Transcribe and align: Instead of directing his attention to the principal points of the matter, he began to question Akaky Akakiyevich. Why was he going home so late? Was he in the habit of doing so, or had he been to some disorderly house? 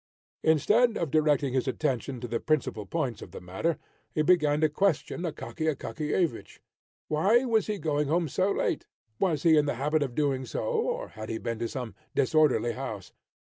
Instead 0.43 0.97
of 0.97 1.11
directing 1.11 1.53
his 1.53 1.67
attention 1.67 2.19
to 2.19 2.27
the 2.27 2.39
principal 2.39 2.87
points 2.87 3.21
of 3.21 3.29
the 3.29 3.39
matter, 3.39 3.77
he 4.15 4.23
began 4.23 4.59
to 4.59 4.67
question 4.67 5.21
Akaky 5.21 5.71
Akakiyevich. 5.75 6.57
Why 7.07 7.45
was 7.45 7.67
he 7.67 7.77
going 7.77 8.07
home 8.07 8.27
so 8.27 8.49
late? 8.51 8.87
Was 9.19 9.43
he 9.43 9.55
in 9.55 9.67
the 9.67 9.75
habit 9.75 10.01
of 10.01 10.15
doing 10.15 10.47
so, 10.47 10.63
or 10.63 11.09
had 11.09 11.29
he 11.29 11.37
been 11.37 11.59
to 11.59 11.67
some 11.67 11.93
disorderly 12.15 12.71
house? 12.71 13.13